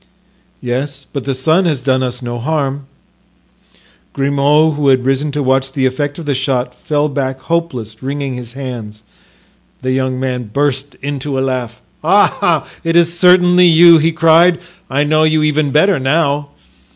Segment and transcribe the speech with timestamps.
[0.61, 2.87] "Yes, but the son has done us no harm."
[4.13, 8.33] Grimaud, who had risen to watch the effect of the shot, fell back hopeless, wringing
[8.33, 9.03] his hands.
[9.83, 11.83] The young man burst into a laugh.
[12.03, 14.57] "Ah, it is certainly you!" he cried.
[14.89, 16.49] "I know you even better now."